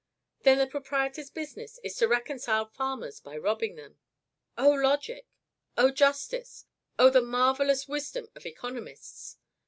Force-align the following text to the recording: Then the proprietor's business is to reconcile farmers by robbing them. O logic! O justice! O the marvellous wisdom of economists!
Then 0.41 0.57
the 0.57 0.65
proprietor's 0.65 1.29
business 1.29 1.79
is 1.83 1.95
to 1.97 2.07
reconcile 2.07 2.65
farmers 2.65 3.19
by 3.19 3.37
robbing 3.37 3.75
them. 3.75 3.99
O 4.57 4.71
logic! 4.71 5.27
O 5.77 5.91
justice! 5.91 6.65
O 6.97 7.11
the 7.11 7.21
marvellous 7.21 7.87
wisdom 7.87 8.27
of 8.33 8.47
economists! 8.47 9.37